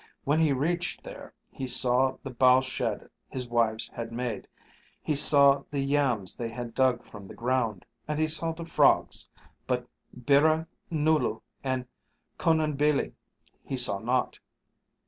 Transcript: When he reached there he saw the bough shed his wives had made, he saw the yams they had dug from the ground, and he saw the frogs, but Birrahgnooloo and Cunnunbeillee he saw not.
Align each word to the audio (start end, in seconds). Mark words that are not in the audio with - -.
When 0.23 0.39
he 0.39 0.51
reached 0.51 1.03
there 1.03 1.31
he 1.51 1.67
saw 1.67 2.17
the 2.23 2.31
bough 2.31 2.61
shed 2.61 3.07
his 3.29 3.47
wives 3.47 3.87
had 3.93 4.11
made, 4.11 4.47
he 4.99 5.13
saw 5.13 5.61
the 5.69 5.79
yams 5.79 6.35
they 6.35 6.49
had 6.49 6.73
dug 6.73 7.03
from 7.05 7.27
the 7.27 7.35
ground, 7.35 7.85
and 8.07 8.19
he 8.19 8.27
saw 8.27 8.51
the 8.51 8.65
frogs, 8.65 9.29
but 9.67 9.85
Birrahgnooloo 10.25 11.43
and 11.63 11.85
Cunnunbeillee 12.39 13.13
he 13.63 13.75
saw 13.75 13.99
not. 13.99 14.39